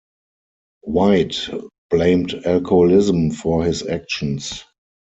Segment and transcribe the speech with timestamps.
[0.81, 1.47] White
[1.91, 4.65] blamed alcoholism for his actions.